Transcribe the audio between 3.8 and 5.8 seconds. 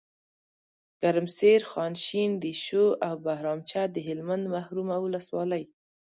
دهلمند محرومه ولسوالۍ